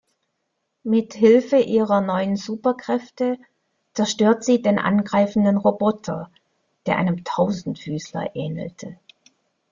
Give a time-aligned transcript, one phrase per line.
[0.81, 3.37] Mit Hilfe ihrer neuen Superkräfte
[3.93, 6.31] zerstört sie den angreifenden Roboter,
[6.87, 8.97] der einem Tausendfüßler ähnelte.